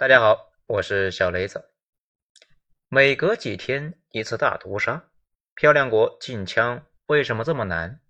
[0.00, 1.72] 大家好，我是小雷子。
[2.88, 5.10] 每隔几天一次大屠杀，
[5.56, 8.00] 漂亮国禁枪为什么这么难？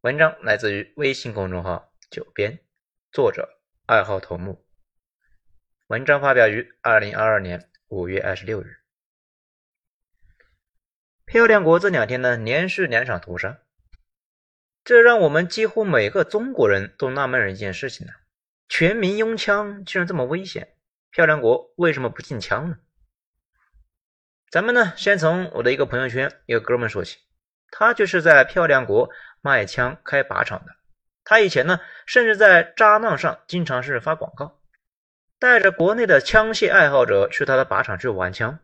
[0.00, 2.58] 文章来自于微信公众号“九编”，
[3.12, 4.66] 作者二号头目。
[5.86, 8.78] 文章发表于二零二二年五月二十六日。
[11.24, 13.60] 漂亮国这两天呢，连续两场屠杀，
[14.82, 18.14] 这让我们几乎每个中国人都纳闷一件事情呢：
[18.68, 20.74] 全民拥枪竟然这么危险。
[21.10, 22.76] 漂亮国为什么不禁枪呢？
[24.50, 27.18] 咱们呢，先从我的一个朋友圈一个哥们说起，
[27.70, 29.10] 他就是在漂亮国
[29.42, 30.72] 卖枪开靶场的。
[31.24, 34.60] 他以前呢，甚至在渣浪上经常是发广告，
[35.38, 38.58] 带着国内的枪械爱好者去他的靶场去玩枪，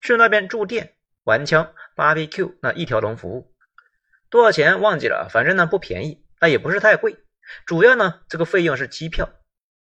[0.00, 0.94] 去那边住店
[1.24, 3.54] 玩枪、BBQ 那一条龙服务，
[4.28, 7.16] 多少钱忘记了，反正呢不便宜，那也不是太贵，
[7.64, 9.30] 主要呢这个费用是机票。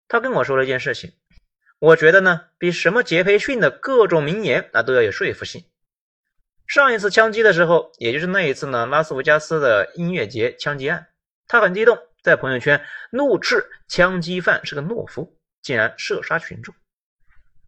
[0.09, 1.13] 他跟我说了一件事情。
[1.79, 5.65] 我觉得呢，比什么杰培逊的各种名言那都要有说服性。
[6.67, 11.09] 上一次枪击的时候，也就是那一次呢，拉斯维加斯的音乐节枪击案，
[11.47, 16.75] 他很激动，在朋友圈怒斥枪击犯是个懦夫，竟然射杀群众。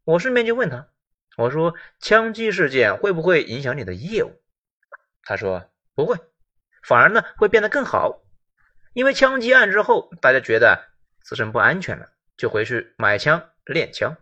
[0.04, 0.88] 我顺便就问他，
[1.36, 4.32] 我说枪击事件会不会影响你的业务？
[5.22, 6.16] 他说不会，
[6.82, 8.22] 反而呢会变得更好，
[8.94, 10.88] 因为枪击案之后，大家觉得
[11.22, 13.50] 自身不安全了，就回去买枪。
[13.72, 14.16] 练枪，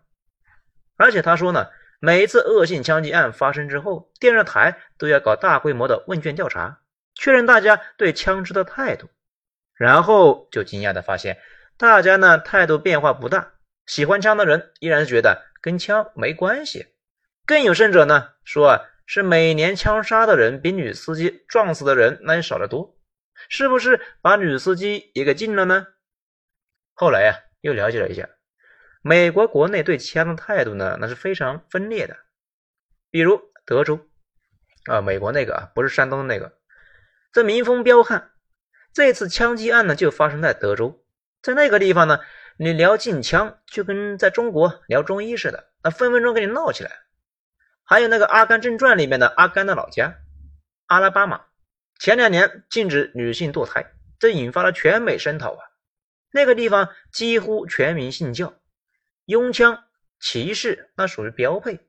[0.97, 6.81] 而且他说呢，每一次恶性枪击案发生之后，电视台都要搞大规模的问卷调查，
[7.15, 9.09] 确认大家对枪支的态度，
[9.75, 11.39] 然后就惊讶的发现，
[11.77, 13.53] 大家呢态度变化不大，
[13.87, 16.87] 喜欢枪的人依然觉得跟枪没关系，
[17.47, 22.99] 更有甚者呢说啊，是每年枪杀的人比女司机撞死的人那也少得多，
[23.49, 25.87] 是不是把女司机也给禁了呢？
[26.95, 28.29] 后来呀，又了解了一下。
[29.09, 32.17] 美国国内对枪的态度呢，那是非常分裂的。
[33.09, 34.01] 比如德州
[34.87, 36.59] 啊，美国那个啊，不是山东的那个，
[37.33, 38.33] 这民风彪悍。
[38.93, 41.05] 这次枪击案呢，就发生在德州。
[41.41, 42.19] 在那个地方呢，
[42.59, 46.91] 你聊禁枪，就跟在中国聊中医似的，那分分钟跟你闹起来。
[47.85, 50.17] 还有那个《阿甘正传》里面的阿甘的老家
[50.87, 51.43] 阿拉巴马，
[52.01, 55.61] 前两年禁止女性堕胎，这引发了全美声讨啊。
[56.33, 58.53] 那个地方几乎全民信教。
[59.27, 59.85] 拥枪
[60.19, 61.81] 骑士那属于标配。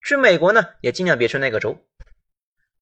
[0.00, 1.84] 去美国呢，也尽量别去那个州。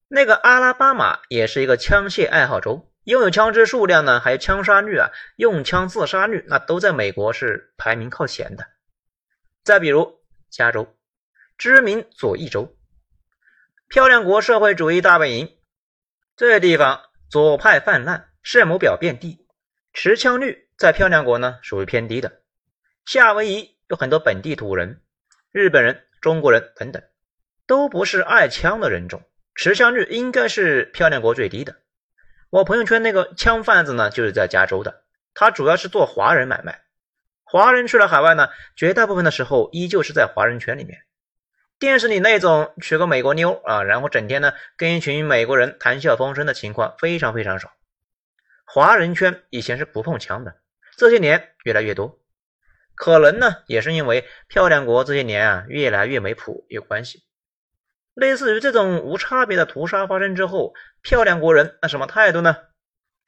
[0.07, 8.67] 那个阿拉巴马也是一个枪械爱好州，拥有枪支数量呢，还有枪杀率啊，用枪自杀率那都在美国是排名靠前的。
[9.63, 10.19] 再比如
[10.51, 10.95] 加州，
[11.57, 12.77] 知名左翼州，
[13.87, 15.57] 漂亮国社会主义大本营，
[16.37, 17.01] 这地方
[17.31, 19.47] 左派泛滥，圣母婊遍地，
[19.91, 22.43] 持枪率在漂亮国呢属于偏低的。
[23.05, 24.99] 夏威夷有很多本地土人，
[25.51, 27.03] 日本人、中国人等等，
[27.67, 29.21] 都不是爱枪的人种，
[29.53, 31.75] 持枪率应该是漂亮国最低的。
[32.49, 35.03] 我朋友圈那个枪贩子呢，就是在加州的，
[35.35, 36.81] 他主要是做华人买卖。
[37.43, 40.97] 华人去了海外呢，绝大部分的时候依旧是在华人圈里面。
[41.77, 47.71] 电视里那种娶个美国妞啊，然后整天呢跟一群美国人谈笑风生的情况非常非常少。
[48.65, 50.55] 华人圈以前是不碰枪的，
[50.97, 52.19] 这些年越来越多。
[52.95, 57.23] 可能呢，也是因为漂亮国这些年啊越来越没谱有关系。
[58.13, 62.55] 类似于这种无差别的屠杀发生之后，漂亮国人那什么态度呢？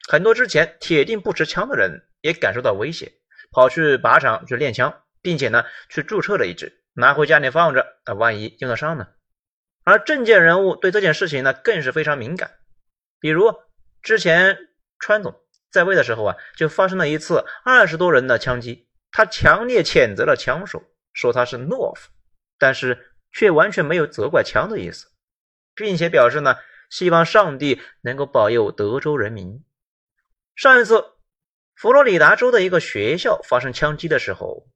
[0.07, 3.11] 很多之前铁定不持枪的人也感受到威胁，
[3.51, 9.09] 跑去靶场去练枪，并且呢去注册了一支，拿回家里放着，啊万一用得上呢？
[9.83, 12.51] 而政界人物对这件事情呢更是非常敏感。
[13.19, 13.53] 比如
[14.01, 14.57] 之前
[14.99, 15.35] 川总
[15.69, 18.87] 在位的时候啊，就发生了一次二十多人的枪击。
[19.11, 22.09] 他强烈谴责了枪手，说他是懦夫，
[22.57, 25.07] 但是却完全没有责怪枪的意思，
[25.73, 26.55] 并且表示呢，
[26.89, 29.63] 希望上帝能够保佑德州人民。
[30.55, 31.05] 上一次，
[31.75, 34.67] 佛罗里达州的一个学校发生枪击的时候，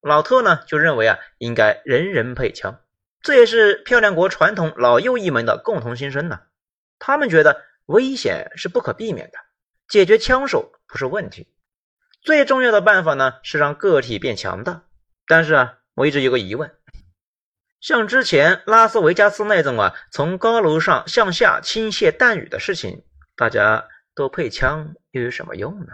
[0.00, 2.80] 老特呢就认为啊，应该人人配枪，
[3.20, 6.40] 这也是漂亮国传统老右翼们的共同心声呢。
[6.98, 9.38] 他们觉得危险是不可避免的，
[9.88, 11.46] 解决枪手不是问题。
[12.26, 14.82] 最重要的办法呢，是让个体变强大。
[15.28, 16.74] 但是啊，我一直有个疑问：
[17.80, 23.04] 像之前拉斯维加斯那种啊，从高楼上向下倾泻弹雨的事情，
[23.36, 23.86] 大家
[24.16, 25.92] 都配枪又有什么用呢？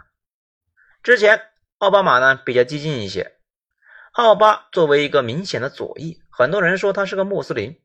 [1.03, 1.39] 之前
[1.77, 3.37] 奥巴马呢比较激进一些，
[4.13, 7.79] 奥巴作为一个明显的左翼，很多人说他是个穆斯林，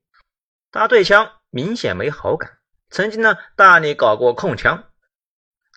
[0.72, 2.60] 他对枪明显没好感，
[2.90, 4.86] 曾经呢大力搞过控枪。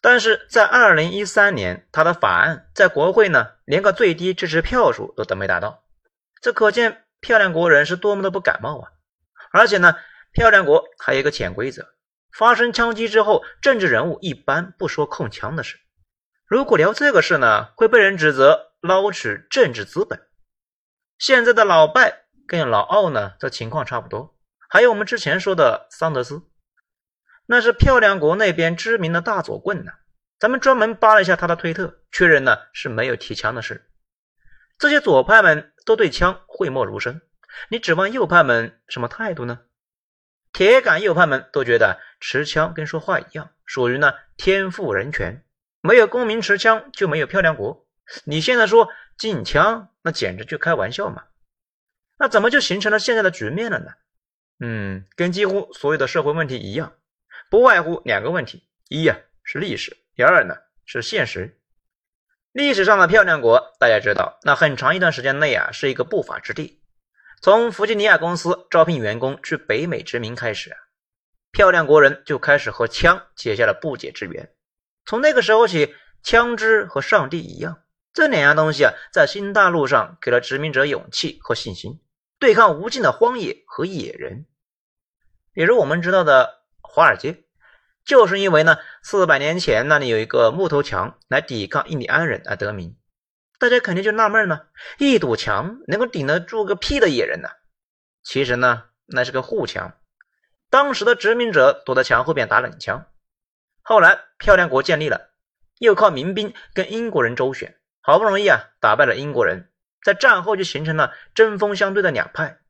[0.00, 5.84] 但是在二零一三年，他的法案在国会呢，连个最低支持票数都都没达到。
[6.40, 8.92] 这可见漂亮国人是多么的不感冒啊！
[9.52, 9.96] 而且呢，
[10.32, 11.86] 漂亮国还有一个潜规则：
[12.32, 15.78] 发生枪击之后，政治人物一般不说控枪的事。
[16.46, 20.26] 如果聊这个事呢，会被人指责捞取政治资本。
[21.18, 24.34] 现在的老拜跟老奥呢，这情况差不多。
[24.70, 26.42] 还有我们之前说的桑德斯，
[27.50, 29.90] 那是漂亮国那边知名的大左棍呢。
[30.38, 33.90] 咱们专门扒了一下他的推特，确认呢是没有提枪的事。
[34.78, 37.22] 这些左派们都对枪讳莫如深，
[37.68, 39.62] 你指望右派们什么态度呢？
[40.52, 45.44] 铁杆右派们都觉得持枪跟说话一样，属于呢天赋人权，
[45.80, 47.84] 没有公民持枪就没有漂亮国。
[48.22, 48.88] 你现在说
[49.18, 51.24] 禁枪，那简直就开玩笑嘛！
[52.16, 53.90] 那怎么就形成了现在的局面了呢？
[54.60, 56.92] 嗯，跟几乎所有的社会问题一样，
[57.50, 59.96] 不外乎两个问题：一呀是历史。
[60.14, 60.54] 第二呢
[60.84, 61.60] 是现实，
[62.52, 66.80] 历史上的漂亮国，大家知道，那很长一段时间内啊是一个不法之地。
[67.42, 70.78] 从弗吉尼亚公司招聘员工去北美殖民开始啊，
[71.50, 74.48] 漂亮国人就开始和枪结下了不解之缘。
[75.04, 75.92] 从那个时候起，
[76.22, 77.82] 枪支和上帝一样，
[78.12, 82.00] 这两样东西啊，在新大陆上给了殖民者勇气和信心，
[82.38, 84.46] 对抗无尽的荒野和野人。
[85.52, 86.59] 比如我们知道的
[86.90, 87.44] 华尔街。
[88.04, 92.96] 就是因为呢，四百年前那里有一个木头墙来抵抗印第安人而得名。
[93.58, 94.62] 大家肯定就纳闷呢，
[94.98, 97.50] 一堵墙能够顶得住个屁的野人呢？
[98.22, 99.94] 其实呢，那是个护墙。
[100.70, 103.06] 当时的殖民者躲在墙后边打冷枪。
[103.82, 105.30] 后来漂亮国建立了，
[105.78, 109.70] 又靠民兵跟英国人周旋，好不容易啊打败了英国人，
[110.02, 112.60] 在战后就形成了针锋相对的两派。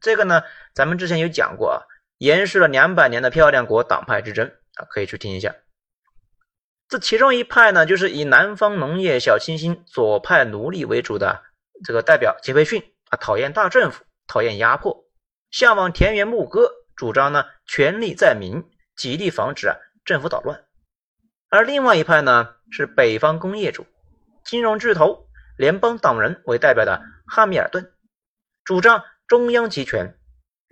[0.00, 0.42] 这个呢，
[0.74, 1.78] 咱们之前有讲过啊，
[2.22, 4.46] 延续了两百年的漂亮国党派之争。
[4.76, 5.56] 啊，可以去听一下。
[6.88, 11.42] 这其中一派呢，就是以南方农业小清新左派奴隶为主的
[11.84, 12.80] 这个代表杰斐逊
[13.10, 15.04] 啊，讨厌大政府，讨厌压迫，
[15.50, 18.62] 向往田园牧歌，主张呢权力在民，
[18.94, 20.64] 极力防止啊政府捣乱。
[21.50, 23.84] 而另外一派呢，是北方工业主、
[24.44, 25.26] 金融巨头、
[25.58, 27.92] 联邦党人为代表的汉密尔顿，
[28.64, 30.16] 主张中央集权，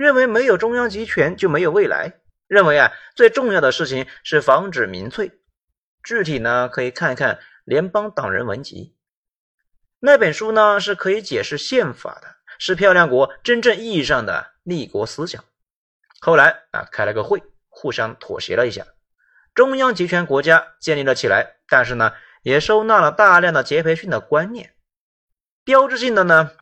[0.00, 2.20] 认为没有中央集权就没有未来。
[2.46, 5.30] 认为啊，最重要的事情是防止民粹。
[6.02, 7.34] 具体呢，可以看一看
[7.66, 8.94] 《联邦党人文集》
[9.98, 15.44] 那本书呢，是可以解释宪法的，是漂亮国真正意义上的立国思想。
[16.18, 18.86] 后来啊，开了个会，互相妥协了一下，
[19.54, 21.56] 中央集权国家建立了起来。
[21.68, 24.74] 但是呢，也收纳了大量的杰斐逊的观念。
[25.62, 26.52] 标志性的呢，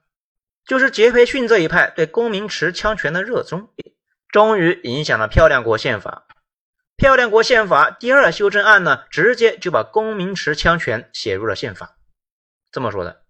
[0.69, 3.73] 就是杰斐逊这一派对公民持枪权的热衷。
[4.29, 6.27] 终于影响了漂亮国宪法。
[6.95, 11.97] 漂亮国宪法第二修正案呢，直接就把公民持枪权写入了宪法。
[12.71, 13.23] 这么说的：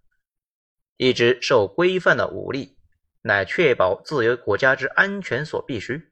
[0.96, 2.76] 一支受规范的武力，
[3.22, 6.10] 乃确保自由国家之安全所必须。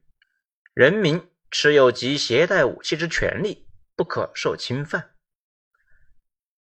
[0.73, 5.09] 人民持有及携带武器之权利，不可受侵犯。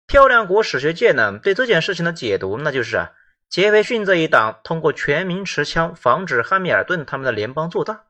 [0.05, 3.13] 漂亮国史学界呢，对这件事情的解读，那就是啊。
[3.53, 8.05] 杰斐逊这一党通过全民持枪，防止汉密尔顿他们的联邦做大，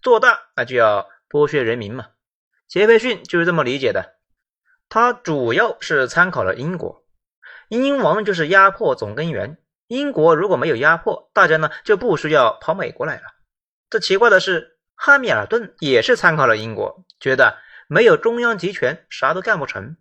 [0.00, 2.06] 做大那就要剥削人民嘛。
[2.66, 4.14] 杰斐逊就是这么理解的。
[4.88, 7.04] 他主要是参考了英国，
[7.68, 9.58] 英王就是压迫总根源。
[9.86, 13.24] 英国如果没有压迫，大家呢就不需要跑美国来了。
[13.90, 19.98] 这奇怪的是，汉密尔顿也是参考了英国，觉得没有中央集权，啥都干不成。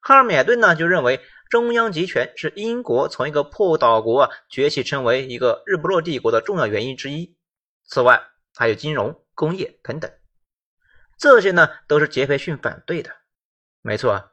[0.00, 1.20] 汉密尔顿呢就认为。
[1.54, 7.36] 中央集权是英国从一个破岛国啊崛起成为一个日不落帝国的重要原因之一。
[7.84, 8.20] 此外，
[8.56, 10.10] 还有金融、工业等等，
[11.16, 13.12] 这些呢都是杰斐逊反对的。
[13.82, 14.32] 没错啊，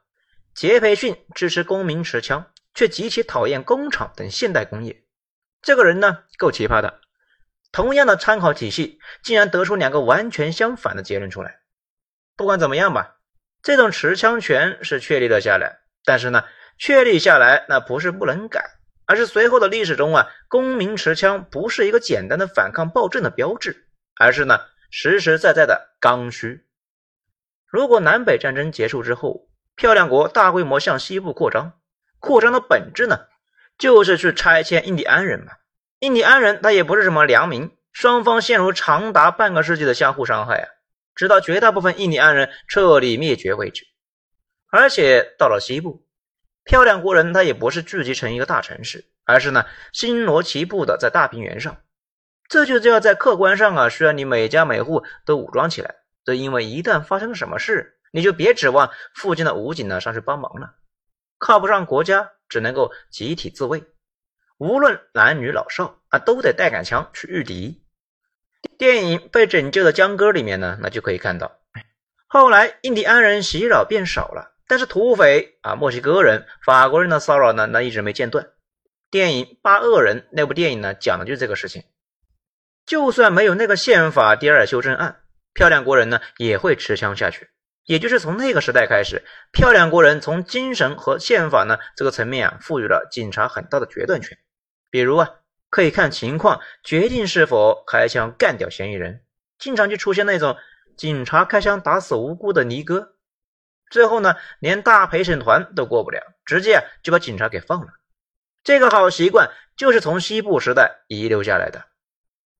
[0.52, 5.04] 杰斐逊支持公民持枪，却极其讨厌工厂等现代工业。
[5.60, 7.02] 这个人呢够奇葩的。
[7.70, 11.60] 同样的参考体系，竟然得出两个完全相反的结论出来。
[12.34, 13.18] 不管怎么样吧，
[13.62, 16.42] 这种持枪权是确立了下来，但是呢。
[16.84, 18.60] 确立下来，那不是不能改，
[19.06, 23.86] 而是随后的历史中啊，公民持枪不是一个简单的反抗暴政的标志，
[24.18, 24.58] 而是呢
[24.90, 26.66] 实实在在的刚需。
[27.68, 31.74] 如果南北战争结束之后，漂亮国大规模向西部扩张，
[32.18, 33.26] 扩张的本质呢，
[33.78, 35.52] 就是去拆迁印第安人嘛。
[36.00, 40.68] 印第安人他也不是什么良民，双方陷入长达半个世纪的相互伤害啊，
[41.14, 43.84] 直到绝大部分印第安人彻底灭绝为止。
[44.68, 46.04] 而且到了西部。
[46.64, 51.78] 漂亮国人他也不是聚集成一个大城市，而是呢星罗棋布的在大平原上。
[52.48, 55.96] 这就要在客观上啊，需要你每家每户都武装起来。
[56.24, 60.74] 这因为一旦发生什么事，你就别指望附近的武警呢上去帮忙了，
[61.38, 63.84] 靠不上国家，只能够集体自卫。
[64.58, 67.82] 无论男女老少，啊，都得带杆枪去御敌。
[68.78, 71.58] 电影《被拯救的江歌》里面呢，那就可以看到，
[72.28, 78.48] 后来印第安人袭扰变少了，但是土匪啊、墨西哥人、法国人的骚扰呢，那一直没间断。
[79.10, 81.82] 电影《八恶人》那部电影呢，讲的就是这个事情。
[82.86, 85.20] 就算没有那个宪法第二修正案，
[85.52, 87.48] 漂亮国人呢也会持枪下去。
[87.84, 94.38] 也就是从那个时代开始，漂亮国人从精神和宪法呢这个层面啊，赋予了警察很大的决断权。
[94.88, 95.28] 比如啊，
[95.68, 99.22] 可以看情况决定是否开枪干掉嫌疑人。
[99.58, 100.56] 经常就出现那种
[100.96, 103.14] 警察开枪打死无辜的尼哥，
[103.92, 107.88] 最后呢，连大陪审团都过不了，直接就把警察给放了。
[108.64, 111.84] 这个好习惯就是从西部时代遗留下来的。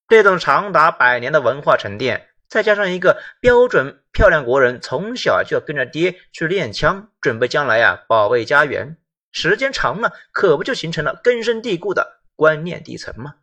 [0.07, 8.97] 这种长达百年的文化沉淀，再加上一个标准漂亮国人从小就要跟着爹去练枪，准备将来呀保卫家园，
[9.31, 13.37] 时间长了，可不就形成了根深蒂固的观念底层吗？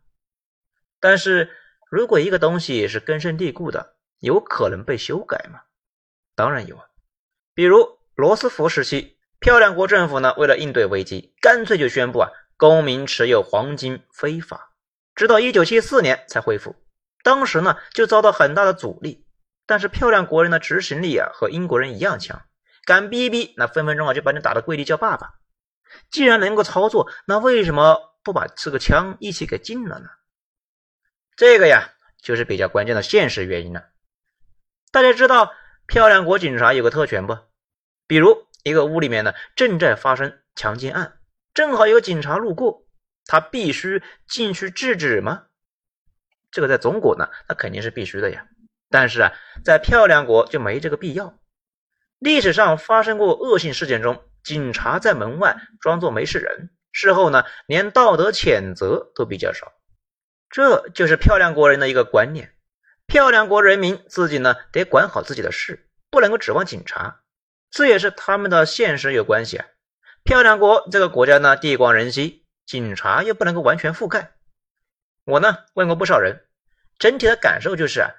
[1.01, 1.51] 但是
[1.89, 5.59] 如果一个东西是根深蒂固的，有可能被修改吗？
[6.35, 6.85] 当然有啊，
[7.61, 14.73] 比如罗斯福时期，漂亮国政府呢为了应对危机，干脆就宣布啊公民持有黄金非法。
[15.13, 16.75] 直到一九七四年才恢复，
[17.23, 19.27] 当时呢就遭到很大的阻力。
[19.67, 22.41] 但是漂亮国人的执行力啊和英国人一样强，
[22.83, 25.35] 敢逼逼那分分钟啊就把你打的跪地叫爸爸。
[26.09, 30.09] 既然能够操作，那为什么不把这个枪一起给禁了呢？
[31.35, 31.91] 这个呀
[32.23, 33.83] 就是比较关键的现实原因了。
[34.91, 35.53] 大家知道
[35.85, 37.37] 漂亮国警察有个特权不？
[38.11, 41.17] 比如一个屋里面呢正在发生强奸案，
[41.53, 42.85] 正好有警察路过。
[43.25, 45.45] 他必须进去制止吗？
[46.51, 48.47] 这个在中国呢，那肯定是必须的呀。
[48.89, 49.31] 但是啊，
[49.63, 51.39] 在漂亮国就没这个必要。
[52.19, 59.71] 历史上发生过恶性事件中，警察在门外装作没事人，事后呢，连道德谴责都比较少。
[60.49, 62.53] 这就是漂亮国人的一个观念：
[63.07, 67.19] 漂亮国人民自己呢得管好自己的事，不能够指望警察。
[67.71, 69.65] 这也是他们的现实有关系啊。
[70.23, 72.39] 漂亮国这个国家呢，地广人稀。
[72.63, 74.31] 警察又不能够完全覆盖。
[75.25, 76.45] 我呢问过不少人，
[76.99, 78.11] 整体的感受就是，啊，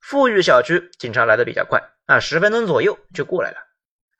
[0.00, 3.56] 富裕小区警察来的比较快啊，十分钟左右就过来了。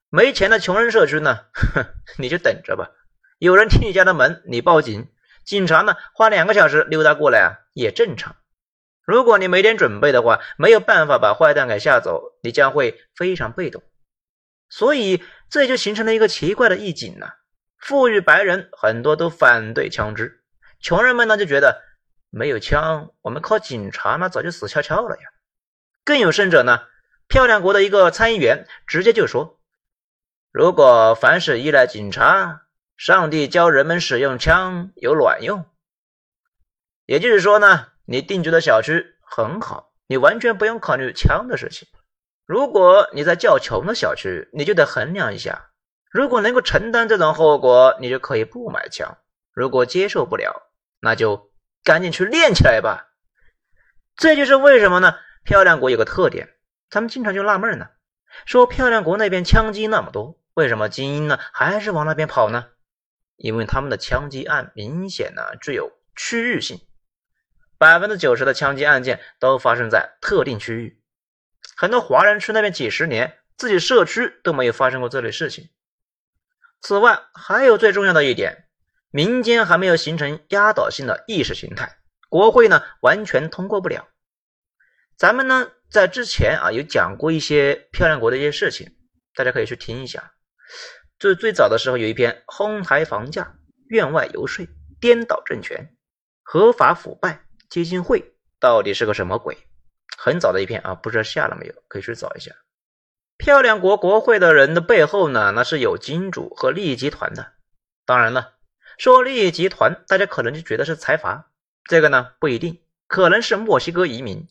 [0.08, 1.84] 没钱的穷人社区呢，哼，
[2.18, 2.90] 你就等着吧。
[3.38, 5.08] 有人踢你家的门，你报警，
[5.44, 8.34] 警察呢花两个小时溜达过来啊，也正常。
[9.04, 13.84] 如果你没点准备的话，没有办法把坏蛋给吓走，你将会非常被动。
[14.68, 17.28] 所以这就形成了一个奇怪的意境呢。
[17.78, 20.42] 富裕白人很多都反对枪支，
[20.80, 21.82] 穷人们呢就觉得
[22.30, 25.22] 没有枪，我们靠警察那早就死翘翘了呀。
[26.04, 26.80] 更有甚者呢，
[27.28, 29.60] 漂亮国的一个参议员直接就说
[30.50, 32.62] ：“如果凡是依赖警察，
[32.96, 35.64] 上帝教人们使用枪有卵用。”
[37.06, 41.86] 也就是说呢，你定居的小区很好，你完全不用考虑枪的事情。
[42.46, 45.70] 如果你在较穷的小区，你就得衡量一下。
[46.10, 49.18] 如果能够承担这种后果，你就可以不买枪；
[49.52, 51.50] 如果接受不了，那就
[51.82, 53.08] 赶紧去练起来吧。
[54.16, 55.16] 这就是为什么呢？
[55.44, 56.54] 漂亮国有个特点，
[56.88, 57.88] 咱们经常就纳闷呢，
[58.46, 62.66] 说漂亮国那边枪击那么多，为什么精英呢还是往那边跑呢？
[63.36, 66.80] 因为他们的枪击案明显呢具有区域性，
[67.76, 71.02] 百分之九十的枪击案件都发生在特定区域，
[71.76, 75.68] 很多华人去那边几十年，自己社区都没有发生过这类事情。
[76.80, 78.64] 此外，还有最重要的一点，
[79.10, 81.98] 民间还没有形成压倒性的意识形态，
[82.30, 84.08] 国会呢完全通过不了。
[85.18, 88.96] 咱们呢在之前啊有讲过一些漂亮国的一些事情，
[89.34, 90.32] 大家可以去听一下。
[91.18, 93.54] 最最早的时候有一篇哄抬房价、
[93.88, 94.66] 院外游说、
[95.00, 95.94] 颠倒政权、
[96.42, 99.56] 合法腐败基金会到底是个什么鬼？
[100.18, 102.52] 很早的一篇啊，不知道下了没有，可以去找一下。
[103.38, 107.52] 漂亮国国会的人的背后呢，那是有金主和利益集团的。
[108.06, 108.54] 当然了，
[108.98, 111.50] 说利益集团，大家可能就觉得是财阀，
[111.84, 114.48] 这个呢不一定，可能是墨西哥移民，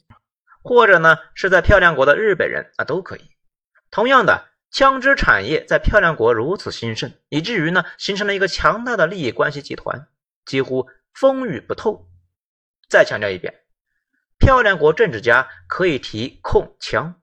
[0.62, 3.32] 或者呢是在漂亮国的日本人啊，都可以。
[3.90, 10.08] 同样的，枪支产业在漂亮国如此兴盛，以至于呢形成了一个强大的利益关系集团，
[10.46, 12.08] 几乎风雨不透。
[12.88, 13.64] 再强调一遍，
[14.38, 17.16] 漂亮国政治家可以提控枪，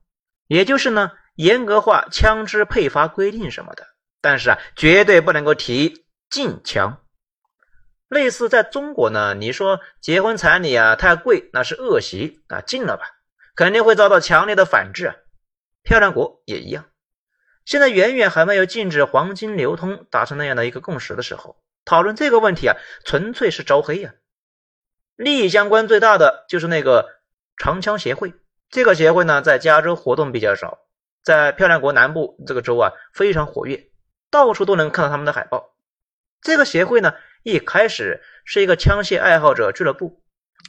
[0.47, 1.13] 也就是呢。
[1.35, 3.87] 严格化枪支配发规定什么的，
[4.21, 7.03] 但是啊，绝对不能够提禁枪。
[8.07, 13.07] 类似在中国呢，你说结婚彩礼啊太贵，那是恶习啊，禁了吧，
[13.57, 15.17] 肯定会遭到强烈的反制啊。
[15.83, 16.85] 漂亮国也一样，
[17.65, 22.77] 现在远远还没有禁止黄金流通达成那样的一个共识的时候，讨论这个问题啊，
[23.07, 24.13] 纯粹是招黑呀。
[25.17, 27.09] 利益相关最大的就是那个
[27.57, 28.35] 长枪协会。
[28.71, 30.79] 这个协会呢，在加州活动比较少，
[31.23, 33.91] 在漂亮国南部这个州啊非常活跃，
[34.31, 35.75] 到处都能看到他们的海报。
[36.41, 40.23] 这个协会呢，一开始是一个枪械爱好者俱乐部，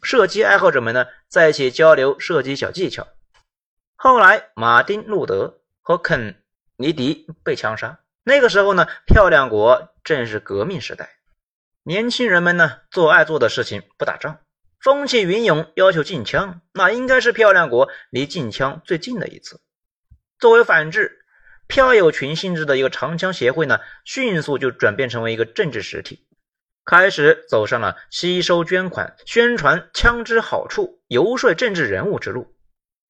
[0.03, 3.07] 射击爱好者们呢在一起交流射击小技巧。
[3.95, 6.43] 后来，马丁·路德和肯
[6.75, 7.99] 尼迪被枪杀。
[8.25, 11.09] 那个时候呢，漂亮国正是革命时代，
[11.85, 14.39] 年轻人们呢做爱做的事情不打仗，
[14.79, 19.59] 风起云涌，要求禁枪，那应该是漂亮国离禁枪最近的一次。
[20.39, 21.25] 作为反制，
[21.67, 26.25] 票友群性质的一个长枪协会呢，迅速就转变成为一个政治实体，
[26.85, 32.55] 开始走上了吸收捐款、宣传枪支好处、游说政治人物之路。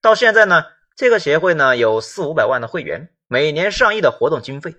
[0.02, 0.64] 到现在呢，
[0.96, 4.76] 这个协会呢有四五百万的会员，每年上亿的活动经费。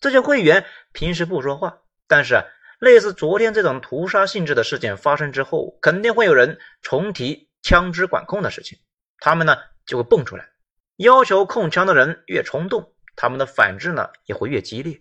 [0.00, 1.78] 这些会员平时不说话，
[2.08, 2.44] 但是，
[2.78, 8.78] 类似昨天这种屠杀性质的事件发生之后，肯定会有人重提枪支管控的事情，
[9.18, 10.48] 他们呢就会蹦出来，
[10.96, 15.00] 要求控枪的人越冲动，他们的反制呢也会越激烈。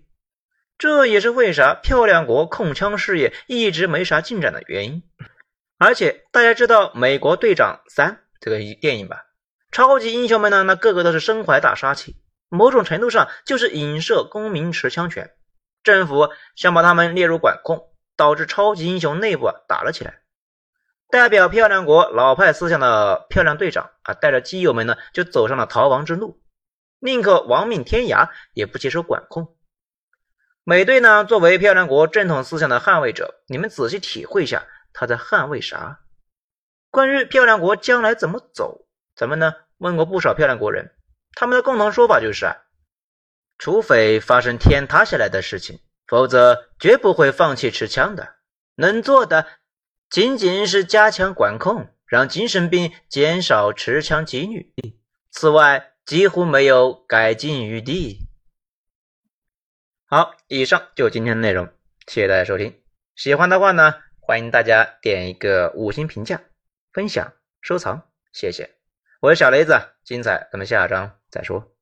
[0.78, 5.04] 这也是为啥漂亮国控枪事业一直没啥进展的原因。
[5.80, 9.26] 而且大家知道《美国队长三》这个电影吧？
[9.72, 12.16] 超级英雄们呢，那个个都是身怀大杀器。
[12.50, 15.32] 某种程度上就是影射公民持枪权，
[15.88, 20.22] 政府想把他们列入管控，导致超级英雄内部啊打了起来。
[21.10, 26.42] 代表漂亮国老派思想的漂亮队长啊，带着基友们呢就走上了逃亡之路，
[27.00, 29.56] 宁可亡命天涯也不接受管控。
[30.66, 36.02] 美队呢作为漂亮国正统思想的捍卫者，你们仔细体会一下他在捍卫啥？
[36.92, 40.94] 关于漂亮国将来怎么走，咱们呢问过不少漂亮国人。
[41.34, 42.58] 他们的共同说法就是啊，
[43.58, 48.36] 除非发生天塌下来的事情，否则绝不会放弃持枪的。
[48.76, 49.48] 能做的
[50.10, 54.74] 仅仅是加强管控，让精神病减少持枪几率。
[55.32, 58.28] 此外，几乎没有改进余地。
[60.06, 61.68] 好，以上就今天的内容，
[62.08, 62.82] 谢谢大家收听。
[63.16, 66.42] 喜欢的话呢，欢迎大家点一个五星评价、
[66.94, 68.76] 分享、收藏，谢谢。
[69.20, 71.77] 我是小雷子，精彩咱们下章再说。